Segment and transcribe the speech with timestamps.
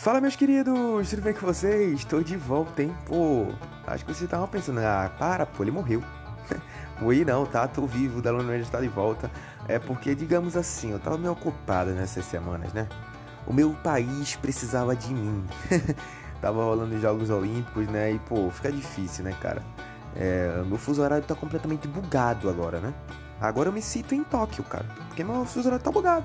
[0.00, 1.98] Fala, meus queridos, tudo bem com vocês?
[1.98, 2.96] Estou de volta, hein?
[3.04, 3.48] Pô,
[3.86, 6.02] acho que vocês estavam pensando, ah, para, pô, ele morreu.
[6.98, 7.68] Morri não, tá?
[7.68, 9.30] Tô vivo, da Lona está de volta.
[9.68, 12.88] É porque, digamos assim, eu tava meio ocupado nessas semanas, né?
[13.46, 15.44] O meu país precisava de mim.
[16.40, 18.10] tava rolando os Jogos Olímpicos, né?
[18.12, 19.62] E, pô, fica difícil, né, cara?
[20.16, 22.94] É, meu fuso horário tá completamente bugado agora, né?
[23.38, 24.86] Agora eu me sinto em Tóquio, cara.
[25.08, 26.24] Porque meu fuso horário tá bugado.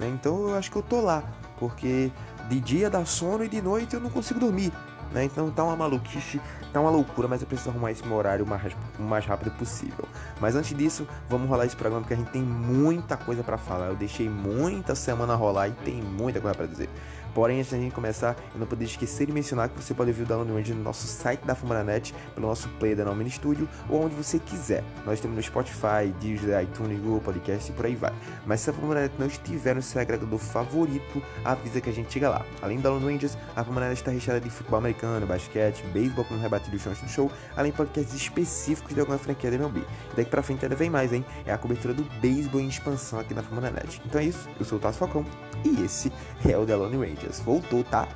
[0.00, 0.08] Né?
[0.08, 1.22] Então eu acho que eu tô lá.
[1.60, 2.10] Porque
[2.48, 4.72] de dia dá sono e de noite eu não consigo dormir.
[5.12, 5.24] Né?
[5.24, 6.40] Então tá uma maluquice,
[6.72, 9.52] tá uma loucura, mas eu preciso arrumar esse meu horário o mais, o mais rápido
[9.52, 10.08] possível.
[10.40, 13.86] Mas antes disso, vamos rolar esse programa porque a gente tem muita coisa para falar.
[13.86, 16.90] Eu deixei muita semana rolar e tem muita coisa para dizer.
[17.34, 20.22] Porém, antes da gente começar, eu não poderia esquecer de mencionar que você pode ouvir
[20.22, 24.14] o Download no nosso site da Fumaranet, pelo nosso player da Nomini Studio, ou onde
[24.14, 24.84] você quiser.
[25.04, 28.12] Nós temos no Spotify, Deezer, iTunes, Google Podcast e por aí vai.
[28.46, 32.28] Mas se a Fumaranet não estiver no seu agregador favorito, avisa que a gente chega
[32.28, 32.46] lá.
[32.62, 36.78] Além do Download Rangers, a Fumaranet está recheada de futebol americano, basquete, beisebol com rebatido
[36.78, 39.82] chão do show, além de podcasts específicos de alguma franquia da MLB.
[40.16, 41.24] Daqui pra frente ainda vem mais, hein?
[41.44, 44.00] É a cobertura do beisebol em expansão aqui na Fumaranet.
[44.06, 45.26] Então é isso, eu sou o Tasso Falcão
[45.64, 46.12] e esse
[46.48, 47.40] é o The Lone Rangers.
[47.40, 48.08] Voltou, tá?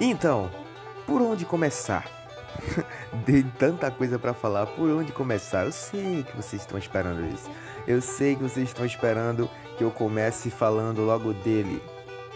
[0.00, 0.50] Então,
[1.06, 2.08] por onde começar?
[3.26, 5.64] De tanta coisa para falar, por onde começar?
[5.66, 7.50] Eu sei que vocês estão esperando isso.
[7.86, 11.82] Eu sei que vocês estão esperando que eu comece falando logo dele.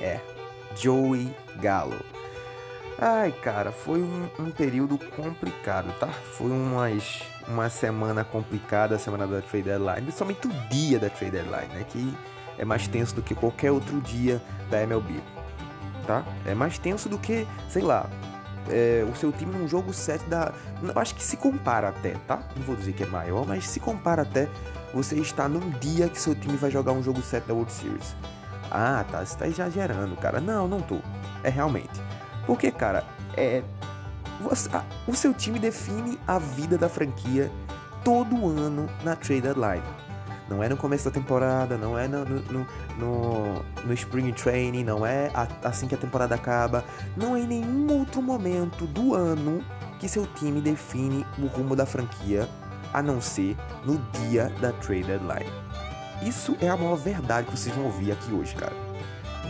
[0.00, 0.20] É,
[0.76, 1.98] Joey Gallo.
[3.06, 6.06] Ai, cara, foi um, um, período complicado, tá?
[6.06, 11.32] Foi umas, uma semana complicada, a semana da trade deadline, principalmente o dia da trade
[11.32, 11.84] deadline, né?
[11.86, 12.16] Que
[12.56, 15.20] é mais tenso do que qualquer outro dia da MLB,
[16.06, 16.24] tá?
[16.46, 18.08] É mais tenso do que, sei lá,
[18.70, 20.54] é, o seu time num jogo 7 da.
[20.82, 22.42] Eu acho que se compara até, tá?
[22.56, 24.48] Não vou dizer que é maior, mas se compara até
[24.94, 28.16] você estar num dia que seu time vai jogar um jogo 7 da World Series.
[28.70, 30.40] Ah, tá, você tá exagerando, cara.
[30.40, 31.00] Não, não tô.
[31.42, 32.00] É realmente.
[32.46, 33.04] Porque, cara,
[33.36, 33.62] é.
[34.40, 34.68] Você,
[35.06, 37.50] o seu time define a vida da franquia
[38.02, 39.82] todo ano na trade deadline.
[40.48, 42.66] Não é no começo da temporada, não é no, no,
[42.98, 45.30] no, no Spring Training, não é
[45.62, 46.84] assim que a temporada acaba.
[47.16, 49.64] Não é em nenhum outro momento do ano
[49.98, 52.46] que seu time define o rumo da franquia,
[52.92, 55.50] a não ser no dia da trade deadline.
[56.22, 58.74] Isso é a maior verdade que vocês vão ouvir aqui hoje, cara.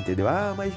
[0.01, 0.29] Entendeu?
[0.29, 0.75] Ah, mas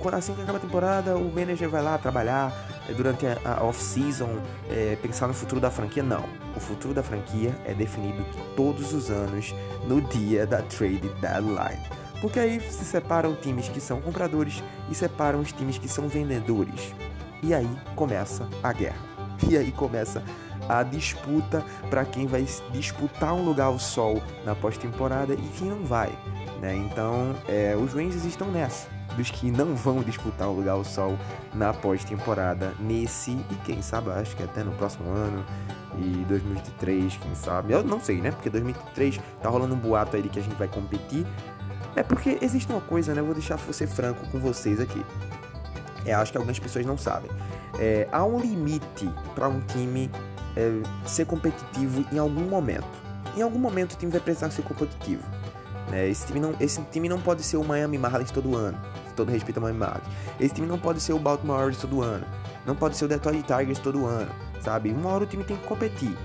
[0.00, 2.52] quando assim que acaba a temporada, o manager vai lá trabalhar
[2.88, 4.38] é, durante a off-season,
[4.68, 6.02] é, pensar no futuro da franquia.
[6.02, 6.24] Não.
[6.56, 8.24] O futuro da franquia é definido
[8.56, 9.54] todos os anos
[9.86, 11.80] no dia da trade deadline.
[12.20, 16.94] Porque aí se separam times que são compradores e separam os times que são vendedores.
[17.42, 19.00] E aí começa a guerra.
[19.48, 20.22] E aí começa
[20.68, 25.82] a disputa para quem vai disputar um lugar ao sol na pós-temporada e quem não
[25.82, 26.12] vai.
[26.60, 26.76] Né?
[26.76, 31.18] Então, é, os Rangers estão nessa dos que não vão disputar o lugar ao sol
[31.54, 35.44] na pós-temporada nesse e quem sabe, acho que até no próximo ano
[35.98, 37.72] e 2023, quem sabe.
[37.72, 38.30] Eu não sei, né?
[38.30, 41.26] Porque 2023 tá rolando um boato aí de que a gente vai competir.
[41.96, 43.20] É porque existe uma coisa, né?
[43.20, 45.04] Eu vou deixar você franco com vocês aqui.
[46.06, 47.30] É, acho que algumas pessoas não sabem.
[47.78, 50.10] É, há um limite para um time
[50.56, 52.86] é, ser competitivo em algum momento.
[53.36, 55.22] Em algum momento o time vai precisar ser competitivo.
[55.90, 56.08] Né?
[56.08, 58.78] Esse, time não, esse time não pode ser o Miami Marlins todo ano
[59.20, 60.06] todo respeito ao Miami Marlins.
[60.38, 62.26] Esse time não pode ser o Baltimore Orioles todo ano.
[62.66, 64.30] Não pode ser o Detroit Tigers todo ano,
[64.62, 64.90] sabe?
[64.90, 66.16] Uma hora o time tem que competir.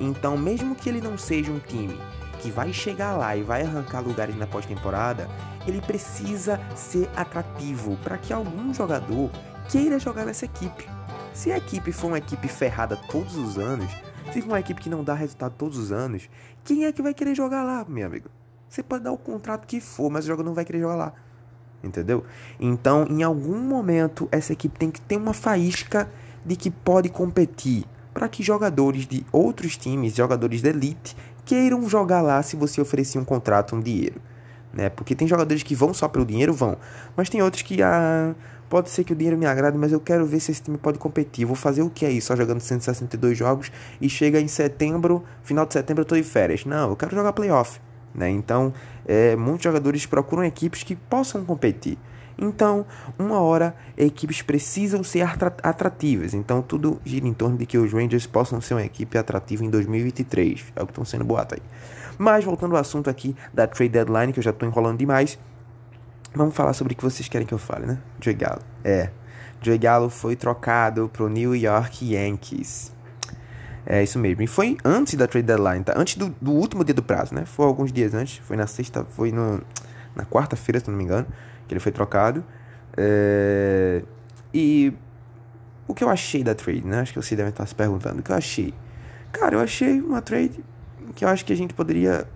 [0.00, 1.98] Então, mesmo que ele não seja um time
[2.40, 5.28] que vai chegar lá e vai arrancar lugares na pós-temporada,
[5.66, 9.30] ele precisa ser atrativo para que algum jogador
[9.68, 10.88] queira jogar nessa equipe.
[11.32, 13.90] Se a equipe for uma equipe ferrada todos os anos,
[14.32, 16.28] se for uma equipe que não dá resultado todos os anos,
[16.64, 18.28] quem é que vai querer jogar lá, meu amigo?
[18.72, 21.12] Você pode dar o contrato que for, mas o jogador não vai querer jogar lá
[21.82, 22.24] entendeu?
[22.60, 26.08] Então, em algum momento, essa equipe tem que ter uma faísca
[26.46, 27.84] de que pode competir
[28.14, 33.18] para que jogadores de outros times, jogadores de elite, queiram jogar lá se você oferecer
[33.18, 34.20] um contrato, um dinheiro.
[34.72, 34.88] Né?
[34.88, 36.76] Porque tem jogadores que vão só pelo dinheiro, vão.
[37.16, 38.32] Mas tem outros que, ah,
[38.70, 41.00] pode ser que o dinheiro me agrade, mas eu quero ver se esse time pode
[41.00, 41.44] competir.
[41.44, 42.20] Vou fazer o que aí?
[42.20, 46.64] Só jogando 162 jogos e chega em setembro, final de setembro eu tô de férias.
[46.64, 47.80] Não, eu quero jogar playoff.
[48.14, 48.30] Né?
[48.30, 48.72] Então,
[49.06, 51.98] é, muitos jogadores procuram equipes que possam competir.
[52.38, 52.86] Então,
[53.18, 55.22] uma hora, equipes precisam ser
[55.62, 56.34] atrativas.
[56.34, 59.70] Então, tudo gira em torno de que os Rangers possam ser uma equipe atrativa em
[59.70, 60.64] 2023.
[60.74, 61.62] É o que estão sendo boato aí.
[62.18, 65.38] Mas, voltando ao assunto aqui da trade deadline, que eu já estou enrolando demais,
[66.34, 67.98] vamos falar sobre o que vocês querem que eu fale, né?
[68.20, 68.62] Joey Gallo.
[68.84, 69.10] É,
[69.60, 72.92] Joey Gallo foi trocado para o New York Yankees.
[73.84, 74.42] É isso mesmo.
[74.42, 75.94] E foi antes da trade deadline, tá?
[75.96, 77.44] Antes do, do último dia do prazo, né?
[77.44, 78.38] Foi alguns dias antes.
[78.38, 79.60] Foi na sexta, foi no,
[80.14, 81.26] na quarta-feira, se não me engano,
[81.66, 82.44] que ele foi trocado.
[82.96, 84.02] É...
[84.54, 84.92] E
[85.88, 87.00] o que eu achei da trade, né?
[87.00, 88.20] Acho que você deve estar se perguntando.
[88.20, 88.72] O que eu achei?
[89.32, 90.62] Cara, eu achei uma trade
[91.14, 92.26] que eu acho que a gente poderia.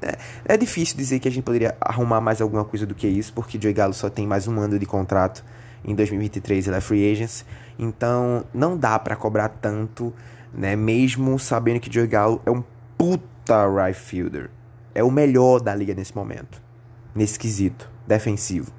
[0.00, 3.32] É, é difícil dizer que a gente poderia arrumar mais alguma coisa do que isso,
[3.32, 5.44] porque Joey Galo só tem mais um ano de contrato.
[5.84, 7.42] Em 2023 ele é free agent.
[7.78, 10.12] Então não dá para cobrar tanto,
[10.56, 10.76] né?
[10.76, 12.62] Mesmo sabendo que Joey Galo é um
[12.96, 14.50] puta right fielder.
[14.94, 16.62] É o melhor da liga nesse momento.
[17.14, 18.70] Nesse quesito defensivo.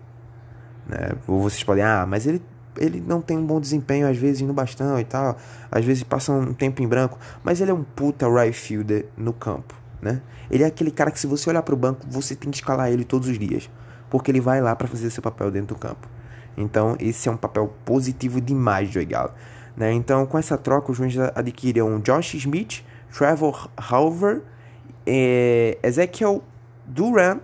[0.87, 1.11] Né?
[1.27, 2.41] Ou vocês podem, ah, mas ele
[2.77, 5.37] ele não tem um bom desempenho às vezes no bastão e tal,
[5.71, 9.33] às vezes passa um tempo em branco, mas ele é um puta right fielder no
[9.33, 10.21] campo, né?
[10.49, 12.91] Ele é aquele cara que se você olhar para o banco, você tem que escalar
[12.91, 13.69] ele todos os dias,
[14.09, 16.07] porque ele vai lá para fazer seu papel dentro do campo.
[16.57, 19.31] Então, esse é um papel positivo demais do Galo,
[19.75, 19.91] né?
[19.91, 24.41] Então, com essa troca, os Rangers adquiriram Josh Smith, Trevor Hauver,
[25.05, 26.43] eh, Ezekiel
[26.85, 27.39] Duran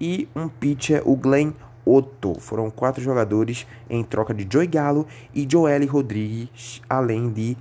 [0.00, 1.52] e um pitcher, o Glenn
[1.84, 2.38] Otto.
[2.40, 7.56] Foram quatro jogadores em troca de Joey Galo e Joely Rodrigues, além de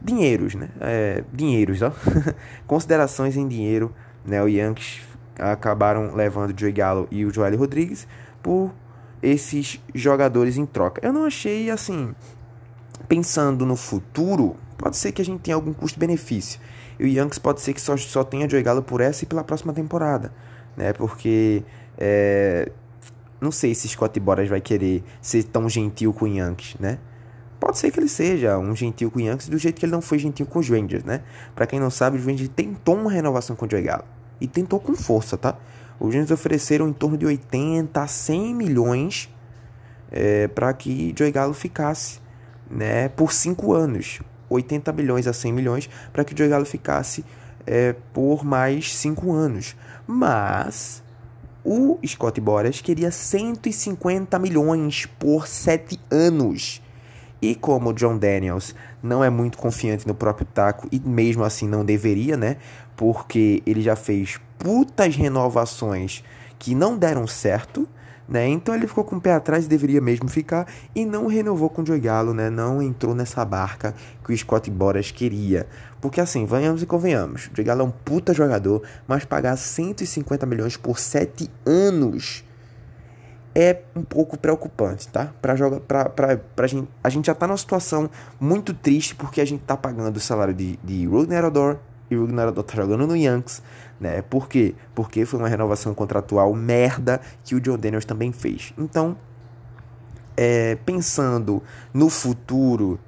[0.00, 0.68] dinheiros, né?
[0.80, 1.92] É, dinheiros, ó.
[2.66, 3.94] Considerações em dinheiro,
[4.24, 4.42] né?
[4.42, 5.00] O Yankees
[5.38, 8.06] acabaram levando o Joey Galo e o Joely Rodrigues
[8.42, 8.72] por
[9.22, 11.00] esses jogadores em troca.
[11.04, 12.14] Eu não achei assim,
[13.06, 16.60] pensando no futuro, pode ser que a gente tenha algum custo-benefício.
[16.98, 19.44] E o Yankees pode ser que só, só tenha Joey Galo por essa e pela
[19.44, 20.32] próxima temporada,
[20.76, 20.92] né?
[20.92, 21.62] Porque
[21.96, 22.70] é,
[23.40, 26.98] não sei se Scott Boras vai querer ser tão gentil com o Yankees, né?
[27.60, 30.00] Pode ser que ele seja um gentil com o Yankees do jeito que ele não
[30.00, 31.22] foi gentil com os Rangers, né?
[31.54, 34.04] Para quem não sabe, os Rangers tentou uma renovação com o Joey Gallo.
[34.40, 35.56] E tentou com força, tá?
[35.98, 39.28] Os Rangers ofereceram em torno de 80 a 100 milhões
[40.10, 42.20] é, para que Joey Gallo ficasse,
[42.70, 43.08] né?
[43.08, 44.20] Por 5 anos.
[44.50, 47.24] 80 milhões a 100 milhões para que Joey Gallo ficasse
[47.66, 49.76] é, por mais 5 anos.
[50.06, 51.02] Mas
[51.64, 56.80] o Scott Boras queria 150 milhões por 7 anos.
[57.40, 61.68] E como o John Daniels não é muito confiante no próprio taco e mesmo assim
[61.68, 62.56] não deveria, né?
[62.96, 66.24] Porque ele já fez putas renovações
[66.58, 67.88] que não deram certo
[68.28, 68.46] né?
[68.46, 71.82] Então ele ficou com o pé atrás e deveria mesmo ficar e não renovou com
[71.82, 72.50] o Joey Gallo, né?
[72.50, 73.94] Não entrou nessa barca
[74.24, 75.66] que o Scott Boras queria.
[76.00, 80.46] Porque assim, venhamos e convenhamos, o Joey Gallo é um puta jogador, mas pagar 150
[80.46, 82.44] milhões por 7 anos
[83.54, 85.32] é um pouco preocupante, tá?
[85.42, 88.08] Pra jogar, pra, pra, pra gente, a gente já tá numa situação
[88.38, 91.78] muito triste porque a gente tá pagando o salário de, de Rudner Odor
[92.10, 93.62] e o Rudner Odor tá jogando no Yankees
[94.00, 94.22] né?
[94.22, 94.74] Por quê?
[94.94, 98.72] Porque foi uma renovação contratual merda que o John Daniels também fez.
[98.78, 99.16] Então,
[100.36, 101.62] é, pensando
[101.92, 102.98] no futuro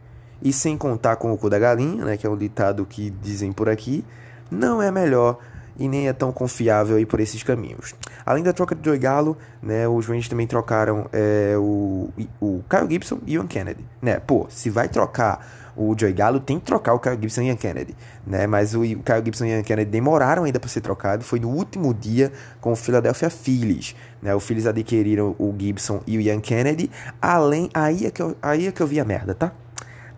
[0.42, 3.52] e sem contar com o cu da galinha, né, que é um ditado que dizem
[3.52, 4.04] por aqui,
[4.50, 5.38] não é melhor
[5.78, 7.94] e nem é tão confiável ir por esses caminhos.
[8.26, 12.10] Além da troca de Joey Galo, né, os Rangers também trocaram é, o,
[12.40, 13.84] o Kyle Gibson e o Ian Kennedy.
[14.02, 14.18] Né?
[14.18, 17.56] Pô, se vai trocar o Joey Gallo tem que trocar o Kyle Gibson e Ian
[17.56, 17.96] Kennedy,
[18.26, 18.46] né?
[18.46, 21.92] Mas o Kyle Gibson e Ian Kennedy demoraram ainda para ser trocado, foi no último
[21.94, 24.34] dia com o Philadelphia Phillies, né?
[24.34, 26.90] O Phillies adquiriram o Gibson e o Ian Kennedy,
[27.20, 29.52] além aí é que eu, aí é que eu vi a merda, tá?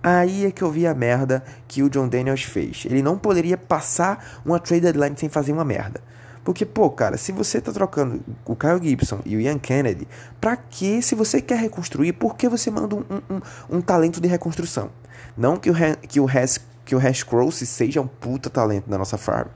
[0.02, 2.84] Aí é que eu vi a merda que o John Daniels fez.
[2.87, 6.00] Ele não poderia passar uma trade deadline sem fazer uma merda.
[6.44, 10.08] Porque, pô, cara, se você tá trocando o Kyle Gibson e o Ian Kennedy,
[10.41, 14.26] pra que, se você quer reconstruir, por que você manda um, um, um talento de
[14.26, 14.91] reconstrução?
[15.36, 15.74] Não que o,
[16.08, 19.48] que o Hash que o Hash Cross seja um puta talento da nossa farm.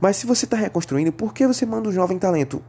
[0.00, 2.62] Mas se você está reconstruindo, por que você manda um jovem talento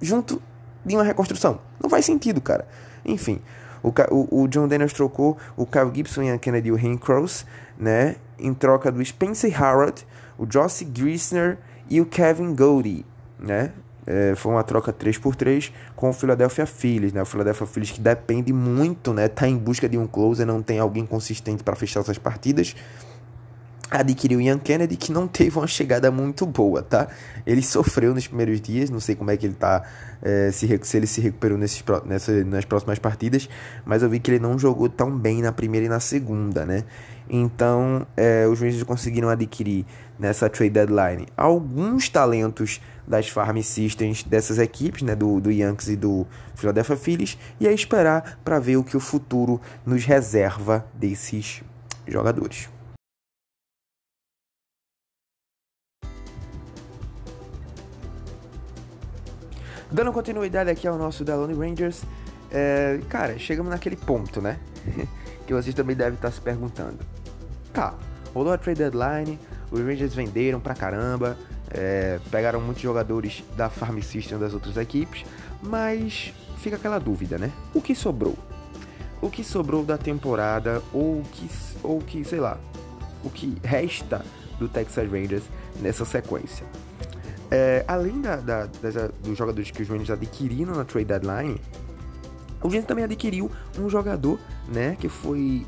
[0.00, 0.42] junto
[0.84, 1.58] de uma reconstrução?
[1.82, 2.68] Não faz sentido, cara.
[3.04, 3.40] Enfim,
[3.82, 7.46] o, o, o John Daniels trocou o Kyle Gibson e a Kennedy e o Cross,
[7.78, 8.16] né?
[8.38, 10.06] Em troca do Spencer Howard,
[10.38, 11.58] o Josh Grisner
[11.88, 13.04] e o Kevin Goldie,
[13.38, 13.72] né?
[14.06, 17.22] É, foi uma troca 3 por 3 com o Philadelphia Phillies, né?
[17.22, 19.28] O Philadelphia Phillies que depende muito, né?
[19.28, 22.74] Tá em busca de um closer, não tem alguém consistente para fechar essas partidas.
[23.90, 27.08] Adquiriu Ian Kennedy, que não teve uma chegada muito boa, tá?
[27.44, 29.82] Ele sofreu nos primeiros dias, não sei como é que ele tá,
[30.22, 33.48] é, se, se ele se recuperou nesses, nessa, nas próximas partidas,
[33.84, 36.84] mas eu vi que ele não jogou tão bem na primeira e na segunda, né?
[37.28, 39.84] Então, é, os Rangers conseguiram adquirir
[40.18, 45.96] nessa trade deadline alguns talentos das farm systems dessas equipes, né, do, do Yankees e
[45.96, 51.62] do Philadelphia Phillies, e aí esperar para ver o que o futuro nos reserva desses
[52.06, 52.68] jogadores.
[59.92, 62.04] Dando continuidade aqui ao nosso Delone Rangers,
[62.50, 64.56] é, cara, chegamos naquele ponto, né?
[65.46, 66.98] que vocês também devem estar se perguntando.
[67.72, 67.94] Tá,
[68.32, 69.36] rolou a trade deadline,
[69.70, 71.36] os Rangers venderam pra caramba,
[71.72, 75.24] é, pegaram muitos jogadores da Farm System das outras equipes,
[75.60, 77.50] mas fica aquela dúvida, né?
[77.74, 78.36] O que sobrou?
[79.20, 81.50] O que sobrou da temporada ou que,
[81.82, 82.58] ou que sei lá,
[83.24, 84.24] o que resta
[84.56, 85.42] do Texas Rangers
[85.80, 86.64] nessa sequência?
[87.50, 88.66] É, além da, da,
[89.22, 91.60] dos jogadores que os Rangers adquiriram na trade deadline,
[92.62, 94.38] o Rangers também adquiriu um jogador,
[94.68, 95.66] né, que foi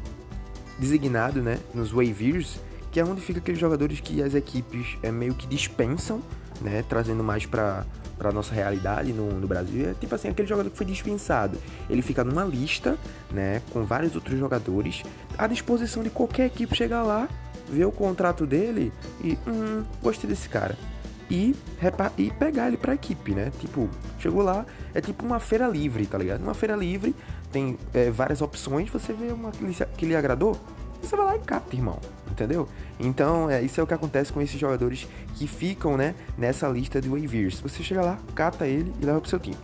[0.78, 2.60] designado, né, nos waivers,
[2.92, 6.22] que é onde fica aqueles jogadores que as equipes é, meio que dispensam,
[6.60, 7.84] né, trazendo mais para
[8.18, 9.88] para nossa realidade no, no, Brasil.
[9.88, 11.58] É tipo assim aquele jogador que foi dispensado.
[11.90, 12.96] Ele fica numa lista
[13.32, 15.02] né com vários outros jogadores
[15.36, 17.28] à disposição de qualquer equipe chegar lá
[17.68, 18.92] ver o contrato dele
[19.24, 20.76] e hum, gostei desse cara
[21.32, 21.56] e,
[22.18, 23.50] e pegar ele pra equipe, né?
[23.58, 26.42] Tipo, chegou lá, é tipo uma feira livre, tá ligado?
[26.42, 27.16] Uma feira livre,
[27.50, 30.60] tem é, várias opções, você vê uma que lhe, que lhe agradou,
[31.00, 31.98] você vai lá e cata, irmão.
[32.30, 32.68] Entendeu?
[33.00, 37.00] Então, é, isso é o que acontece com esses jogadores que ficam, né, nessa lista
[37.00, 37.60] de waivers.
[37.60, 39.56] Você chega lá, cata ele e leva pro seu time.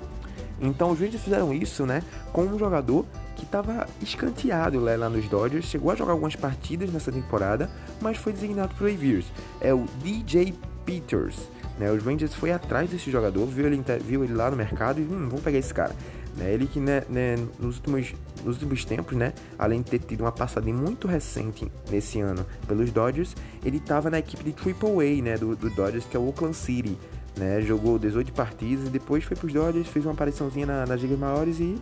[0.60, 3.04] Então, os Rangers fizeram isso, né, com um jogador
[3.36, 7.70] que estava escanteado lá, lá nos Dodgers, chegou a jogar algumas partidas nessa temporada,
[8.00, 9.26] mas foi designado para waivers.
[9.60, 11.36] É o DJ Peters.
[11.78, 11.90] Né?
[11.90, 15.28] Os Rangers foi atrás desse jogador, viu ele, viu ele lá no mercado e hum,
[15.28, 15.94] vamos pegar esse cara.
[16.36, 16.52] Né?
[16.52, 20.32] Ele que né, né, nos, últimos, nos últimos tempos, né, além de ter tido uma
[20.32, 25.36] passagem muito recente nesse ano pelos Dodgers, ele estava na equipe de Triple A né,
[25.36, 26.96] do, do Dodgers, que é o Oakland City.
[27.36, 27.60] Né?
[27.62, 31.18] Jogou 18 partidas e depois foi para os Dodgers, fez uma apariçãozinha na, nas ligas
[31.18, 31.76] maiores e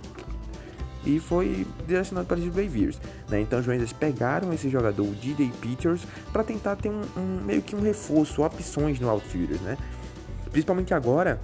[1.07, 3.01] e foi direcionado para os Waivers.
[3.29, 3.41] Né?
[3.41, 5.51] Então os Rangers pegaram esse jogador, o D.J.
[5.61, 9.79] Peters, para tentar ter um, um, meio que um reforço, opções no outfielders, né?
[10.51, 11.41] Principalmente agora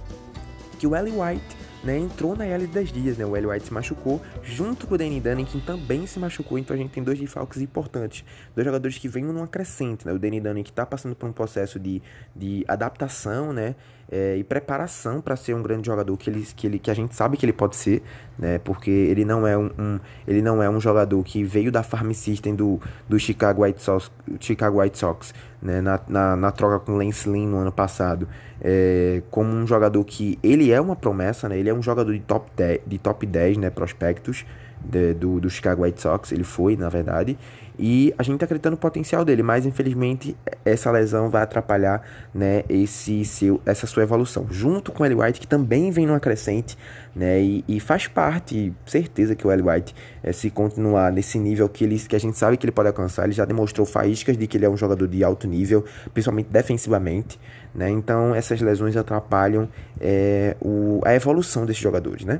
[0.77, 3.25] que o Ellie White né, entrou na L 10 dias, né?
[3.25, 6.73] O Ellie White se machucou, junto com o Danny Dunning, que também se machucou, então
[6.73, 8.23] a gente tem dois desfalques importantes.
[8.55, 10.13] Dois jogadores que vêm numa crescente, né?
[10.13, 12.01] O Danny Dunning que está passando por um processo de,
[12.35, 13.75] de adaptação, né?
[14.11, 17.15] É, e preparação para ser um grande jogador que, ele, que, ele, que a gente
[17.15, 18.03] sabe que ele pode ser,
[18.37, 18.59] né?
[18.59, 22.11] Porque ele não é um, um ele não é um jogador que veio da farm
[22.11, 22.79] system do,
[23.09, 25.81] do Chicago White Sox, Chicago White Sox né?
[25.81, 28.27] na, na, na troca com Lance Lynn no ano passado
[28.63, 31.57] é, como um jogador que ele é uma promessa, né?
[31.57, 34.45] Ele é um jogador de top 10, de top 10 né, prospectos
[34.83, 37.37] de, do, do Chicago White Sox, ele foi, na verdade.
[37.77, 42.63] E a gente tá acreditando no potencial dele, mas infelizmente essa lesão vai atrapalhar, né,
[42.69, 44.45] esse seu, essa sua evolução.
[44.51, 46.77] Junto com o Eli White, que também vem numa crescente,
[47.15, 51.67] né, e, e faz parte, certeza que o Eli White, é, se continuar nesse nível
[51.67, 54.45] que, ele, que a gente sabe que ele pode alcançar, ele já demonstrou faíscas de
[54.45, 57.39] que ele é um jogador de alto nível, principalmente defensivamente,
[57.73, 59.67] né, então essas lesões atrapalham
[59.99, 62.39] é, o, a evolução desses jogadores, né.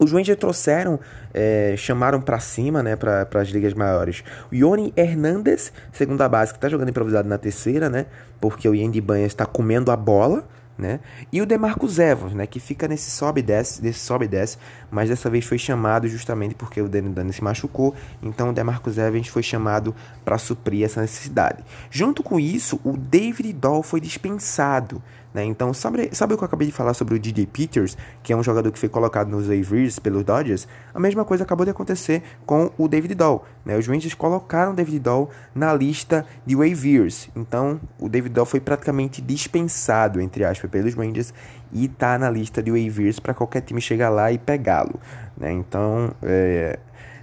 [0.00, 0.98] Os Rangers trouxeram,
[1.34, 6.56] é, chamaram para cima, né, para as ligas maiores, o Yoni Hernandez, segunda base, que
[6.56, 8.06] está jogando improvisado na terceira, né,
[8.40, 10.98] porque o Yandy Banhas está comendo a bola, né?
[11.30, 14.56] E o Demarcus Evans, né, que fica nesse sobe e desce, desse sobe e desce,
[14.90, 18.96] mas dessa vez foi chamado justamente porque o Danny Dunn se machucou, então o Demarcus
[18.96, 21.62] Evans foi chamado para suprir essa necessidade.
[21.90, 25.44] Junto com isso, o David Doll foi dispensado, né?
[25.44, 28.36] Então, sabe, sabe o que eu acabei de falar sobre o DJ Peters, que é
[28.36, 30.66] um jogador que foi colocado nos waivers pelos Dodgers?
[30.92, 33.44] A mesma coisa acabou de acontecer com o David Doll.
[33.64, 33.76] Né?
[33.76, 37.28] Os Rangers colocaram o David Doll na lista de waivers.
[37.36, 41.32] Então, o David Doll foi praticamente dispensado, entre aspas, pelos Rangers
[41.72, 44.98] e está na lista de waivers para qualquer time chegar lá e pegá-lo.
[45.36, 45.52] Né?
[45.52, 46.78] Então, é,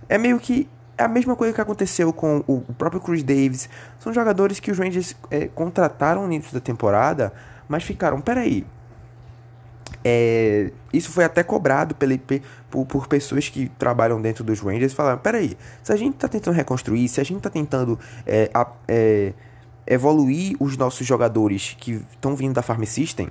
[0.08, 3.70] é meio que é a mesma coisa que aconteceu com o próprio Chris Davis.
[4.00, 7.32] São jogadores que os Rangers é, contrataram no início da temporada
[7.68, 8.66] mas ficaram, peraí.
[10.04, 12.18] É, isso foi até cobrado pela,
[12.70, 14.94] por, por, pessoas que trabalham dentro dos Rangers.
[14.94, 18.68] Falaram: peraí, se a gente está tentando reconstruir, se a gente está tentando é, a,
[18.88, 19.34] é,
[19.86, 23.30] evoluir os nossos jogadores que estão vindo da Farm System,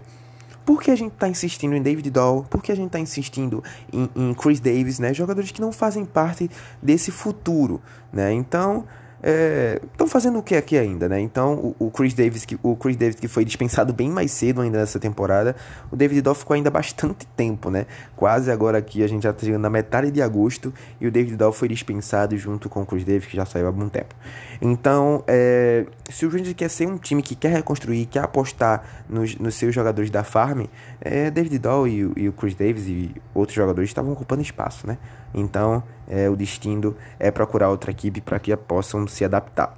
[0.64, 2.44] por que a gente está insistindo em David Doll?
[2.44, 3.62] Por que a gente está insistindo
[3.92, 5.14] em, em Chris Davis, né?
[5.14, 6.50] Jogadores que não fazem parte
[6.82, 7.80] desse futuro,
[8.12, 8.32] né?
[8.32, 8.84] Então
[9.22, 11.20] estão é, fazendo o que aqui ainda, né?
[11.20, 14.60] Então o, o, Chris Davis que o Chris Davis que foi dispensado bem mais cedo
[14.60, 15.56] ainda nessa temporada,
[15.90, 17.86] o David Doll ficou ainda bastante tempo, né?
[18.14, 21.52] Quase agora aqui a gente já está na metade de agosto e o David Doll
[21.52, 24.14] foi dispensado junto com o Chris Davis que já saiu há algum tempo.
[24.60, 29.36] Então, é, se o Rangers quer ser um time que quer reconstruir, quer apostar nos,
[29.36, 30.64] nos seus jogadores da farm,
[31.00, 34.96] é, David Doll e, e o Chris Davis e outros jogadores estavam ocupando espaço, né?
[35.34, 39.76] Então, é, o destino é procurar outra equipe para que possam se adaptar.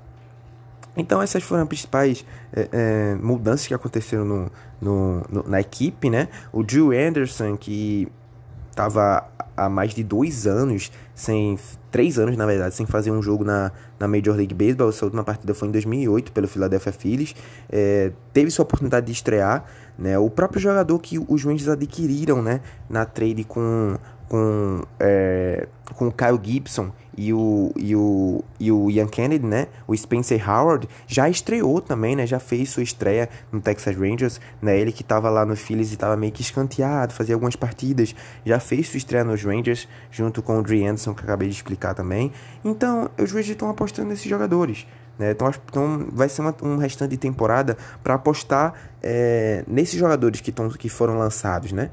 [0.96, 6.10] Então, essas foram as principais é, é, mudanças que aconteceram no, no, no, na equipe,
[6.10, 6.28] né?
[6.52, 8.08] O Drew Anderson, que
[8.70, 11.58] estava há mais de dois anos, sem
[11.90, 14.88] três anos na verdade, sem fazer um jogo na, na Major League Baseball.
[14.88, 17.34] Essa última partida foi em 2008 pelo Philadelphia Phillies.
[17.70, 19.64] É, teve sua oportunidade de estrear,
[19.98, 20.18] né?
[20.18, 22.60] O próprio jogador que os Rangers adquiriram, né?
[22.88, 23.96] Na trade com
[24.28, 29.66] com, é, com o Kyle Gibson e o, e, o, e o Ian Kennedy, né?
[29.88, 32.26] O Spencer Howard já estreou também, né?
[32.26, 34.78] Já fez sua estreia no Texas Rangers, né?
[34.78, 38.14] Ele que estava lá no Phillies e estava meio que escanteado, fazia algumas partidas,
[38.46, 41.92] já fez sua estreia nos Rangers, junto com o Dre Anderson, que acabei de explicar
[41.92, 42.30] também.
[42.64, 44.86] Então, os Rangers estão apostando nesses jogadores.
[45.18, 45.32] Né?
[45.32, 50.52] Então, então vai ser uma, um restante de temporada para apostar é, nesses jogadores que,
[50.52, 51.90] tão, que foram lançados, né?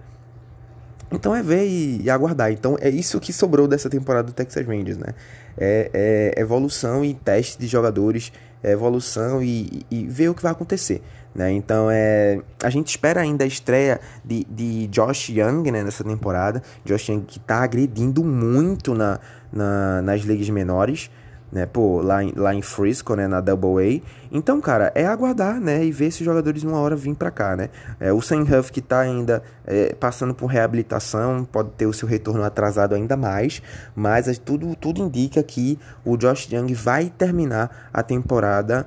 [1.16, 2.52] Então é ver e, e, aguardar.
[2.52, 5.14] Então é isso que sobrou dessa temporada do Texas Rangers, né?
[5.58, 8.32] É, é evolução e teste de jogadores,
[8.62, 11.02] é evolução e, e, ver o que vai acontecer.
[11.34, 11.52] Né?
[11.52, 16.62] Então é, a gente espera ainda a estreia de, de Josh Young né, nessa temporada.
[16.86, 19.20] Josh Young que está agredindo muito na,
[19.52, 21.10] na, nas ligas menores
[21.56, 21.66] né?
[21.66, 23.30] Pô, lá em, lá em Frisco, né?
[23.30, 24.02] Na Double A.
[24.30, 25.86] Então, cara, é aguardar, né?
[25.86, 27.70] E ver se os jogadores uma hora vir pra cá, né?
[27.98, 32.10] É, o Sam Huff que tá ainda é, passando por reabilitação, pode ter o seu
[32.10, 33.62] retorno atrasado ainda mais,
[33.96, 38.86] mas tudo, tudo indica que o Josh Young vai terminar a temporada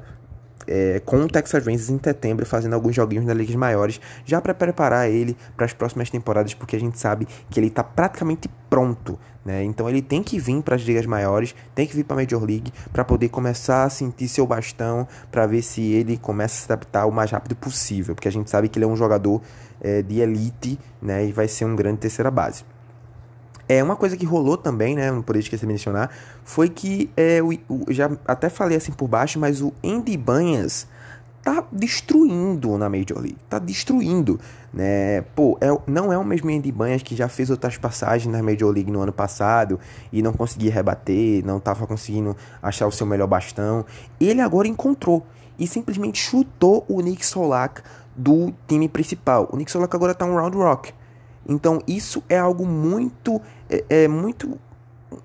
[0.68, 4.54] é, com o Texas Rangers em setembro, fazendo alguns joguinhos nas ligas maiores, já para
[4.54, 9.18] preparar ele para as próximas temporadas, porque a gente sabe que ele está praticamente pronto.
[9.44, 9.64] Né?
[9.64, 12.44] Então ele tem que vir para as ligas maiores, tem que vir para a Major
[12.44, 16.72] League para poder começar a sentir seu bastão, para ver se ele começa a se
[16.72, 19.40] adaptar o mais rápido possível, porque a gente sabe que ele é um jogador
[19.80, 21.26] é, de elite né?
[21.26, 22.64] e vai ser um grande terceira base.
[23.68, 25.10] É uma coisa que rolou também, né?
[25.10, 26.10] Não poderia esquecer de mencionar,
[26.42, 30.86] foi que é, o, o, já até falei assim por baixo, mas o Andy Banhas
[31.42, 34.40] tá destruindo na Major League, tá destruindo,
[34.72, 35.22] né?
[35.34, 38.70] Pô, é, não é o mesmo Andy Banhas que já fez outras passagens na Major
[38.70, 39.78] League no ano passado
[40.12, 43.84] e não conseguia rebater, não tava conseguindo achar o seu melhor bastão.
[44.20, 45.26] Ele agora encontrou
[45.58, 47.82] e simplesmente chutou o Nick Solak
[48.16, 49.48] do time principal.
[49.52, 50.92] O Nick Solak agora tá um round rock.
[51.48, 54.58] Então isso é algo muito, é, é muito,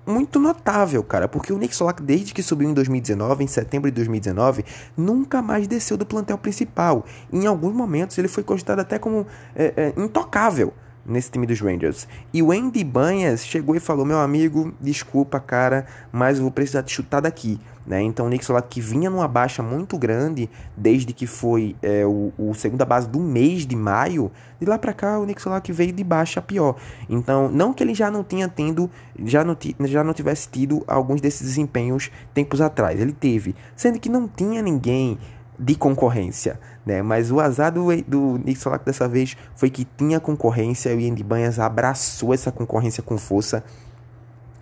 [0.06, 3.94] muito notável, cara, porque o Nick Solak desde que subiu em 2019, em setembro de
[3.96, 4.64] 2019,
[4.96, 7.04] nunca mais desceu do plantel principal.
[7.32, 10.72] Em alguns momentos ele foi cogitado até como é, é, intocável
[11.04, 12.08] nesse time dos Rangers.
[12.32, 16.82] E o Andy Banhas chegou e falou: Meu amigo, desculpa, cara, mas eu vou precisar
[16.82, 17.60] te chutar daqui.
[17.86, 18.00] Né?
[18.00, 22.32] Então o Nick Solak que vinha numa baixa muito grande desde que foi é, o,
[22.38, 25.92] o, segunda base do mês de maio, de lá para cá o Nick Solak veio
[25.92, 26.76] de baixa pior.
[27.10, 28.90] Então não que ele já não tinha tendo,
[29.22, 34.08] já não, já não tivesse tido alguns desses desempenhos tempos atrás, ele teve, sendo que
[34.08, 35.18] não tinha ninguém
[35.58, 37.02] de concorrência, né?
[37.02, 41.12] Mas o azar do, do Nick Solak dessa vez foi que tinha concorrência e o
[41.12, 43.62] Andy Banhas abraçou essa concorrência com força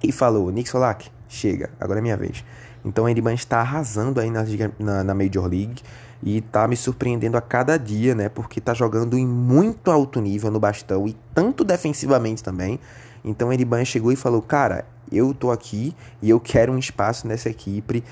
[0.03, 2.45] e falou: Nick Solak, chega, agora é minha vez.
[2.85, 4.45] Então o Andy Banhas está arrasando aí na,
[4.79, 5.83] na, na, Major League
[6.23, 8.29] e tá me surpreendendo a cada dia, né?
[8.29, 12.79] Porque tá jogando em muito alto nível no bastão e tanto defensivamente também.
[13.25, 16.79] Então o Andy Banhas chegou e falou: Cara, eu tô aqui e eu quero um
[16.79, 18.03] espaço nessa equipe,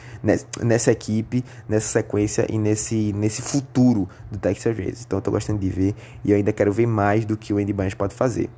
[0.63, 5.05] nessa equipe, nessa sequência e nesse, nesse futuro do Texas Rangers.
[5.07, 7.59] Então eu tô gostando de ver e eu ainda quero ver mais do que o
[7.59, 8.51] Andy Barnes pode fazer.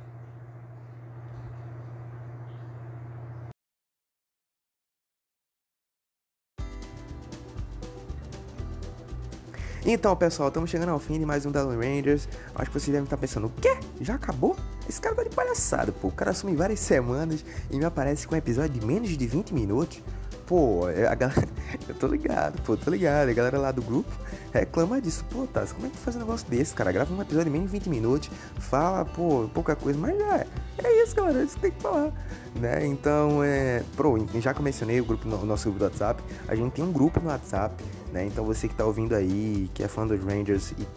[9.93, 12.27] Então, pessoal, estamos chegando ao fim de mais um Dallas Rangers.
[12.55, 13.77] Acho que vocês devem estar pensando, o quê?
[14.01, 14.55] Já acabou?
[14.89, 16.07] Esse cara tá de palhaçada, pô.
[16.07, 19.53] O cara assume várias semanas e me aparece com um episódio de menos de 20
[19.53, 20.01] minutos.
[20.47, 21.47] Pô, é, a galera...
[21.87, 23.29] eu tô ligado, pô, tô ligado.
[23.29, 24.09] A galera lá do grupo
[24.51, 25.23] reclama disso.
[25.29, 26.91] Pô, tá, como é que tu faz um negócio desse, cara?
[26.91, 30.47] Grava um episódio de menos de 20 minutos, fala, pô, pouca coisa, mas é,
[30.83, 32.11] é isso, galera, é isso que tem que falar.
[32.59, 32.83] Né?
[32.87, 33.83] Então, é.
[33.95, 36.83] Pro, já que eu mencionei o grupo, o nosso grupo do WhatsApp, a gente tem
[36.83, 37.75] um grupo no WhatsApp
[38.13, 38.25] né?
[38.27, 40.87] Então você que tá ouvindo aí, que é fã dos Rangers e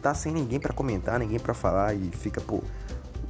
[0.00, 2.60] tá sem ninguém para comentar, ninguém para falar e fica, pô,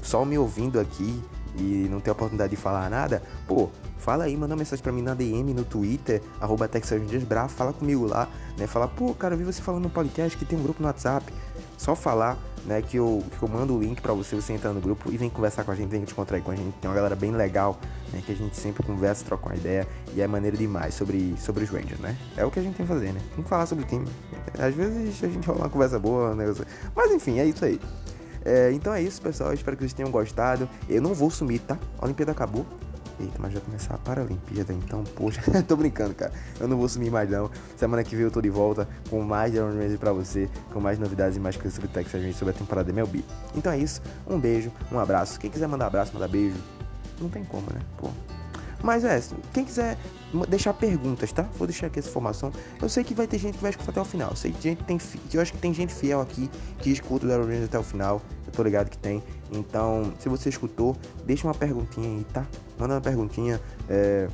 [0.01, 1.23] só me ouvindo aqui
[1.57, 5.03] e não tem oportunidade de falar nada, pô, fala aí, manda uma mensagem para mim
[5.03, 6.69] na DM, no Twitter, arroba
[7.49, 8.27] fala comigo lá,
[8.57, 8.67] né?
[8.67, 11.31] Fala, pô, cara, eu vi você falando no podcast que tem um grupo no WhatsApp.
[11.77, 14.81] Só falar, né, que eu, que eu mando o link para você, você entrar no
[14.81, 16.72] grupo e vem conversar com a gente, vem te encontrar aí com a gente.
[16.81, 17.79] Tem uma galera bem legal,
[18.12, 21.64] né, que a gente sempre conversa, troca uma ideia e é maneiro demais sobre, sobre
[21.64, 22.16] os Rangers, né?
[22.37, 23.20] É o que a gente tem que fazer, né?
[23.35, 24.07] Tem que falar sobre o time.
[24.59, 26.44] Às vezes a gente rola uma conversa boa, né?
[26.94, 27.81] Mas enfim, é isso aí.
[28.44, 29.53] É, então é isso, pessoal.
[29.53, 30.68] Espero que vocês tenham gostado.
[30.88, 31.79] Eu não vou sumir, tá?
[31.98, 32.66] A Olimpíada acabou.
[33.23, 36.33] Eita, mas já começar a Paralimpíada, então, poxa, tô brincando, cara.
[36.59, 37.49] Eu não vou sumir mais não.
[37.77, 40.81] Semana que vem eu tô de volta com mais de Iron Man pra você, com
[40.81, 43.25] mais novidades e mais coisas sobre Texas Rangers sobre a temporada MLB.
[43.55, 45.39] Então é isso, um beijo, um abraço.
[45.39, 46.57] Quem quiser mandar abraço, mandar beijo,
[47.21, 47.81] Não tem como, né?
[47.97, 48.11] Pô.
[48.83, 49.97] Mas é, quem quiser
[50.49, 51.43] deixar perguntas, tá?
[51.57, 52.51] Vou deixar aqui essa informação.
[52.81, 54.31] Eu sei que vai ter gente que vai escutar até o final.
[54.31, 54.99] Eu sei que gente tem,
[55.33, 58.21] eu acho que tem gente fiel aqui que escuta o Rangers até o final.
[58.47, 59.23] Eu tô ligado que tem.
[59.53, 62.45] Então, se você escutou, deixa uma perguntinha aí, tá?
[62.83, 63.61] Manda uma perguntinha.
[63.88, 64.29] É...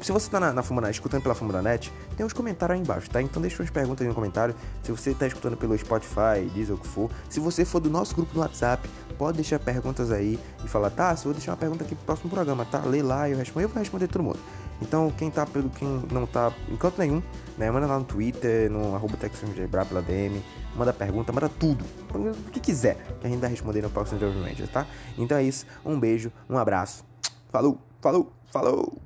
[0.00, 3.22] Se você tá na, na Fumanet, escutando pela Fumanet, tem uns comentários aí embaixo, tá?
[3.22, 4.52] Então deixa umas perguntas aí no comentário.
[4.82, 7.08] Se você tá escutando pelo Spotify, Diesel, o que for.
[7.28, 11.14] Se você for do nosso grupo no WhatsApp, pode deixar perguntas aí e falar, tá,
[11.14, 12.80] se eu vou deixar uma pergunta aqui pro próximo programa, tá?
[12.80, 13.64] Lê lá e eu respondo.
[13.64, 14.40] Eu vou responder todo mundo.
[14.84, 17.22] Então, quem tá pelo quem não tá em canto nenhum,
[17.56, 17.70] né?
[17.70, 20.42] Manda lá no Twitter, no arroba pela DM,
[20.76, 21.84] manda pergunta, manda tudo.
[22.12, 24.86] O que quiser, que a gente vai responder no próximo Ranger, tá?
[25.16, 25.66] Então é isso.
[25.84, 27.02] Um beijo, um abraço.
[27.50, 28.98] Falou, falou, falou!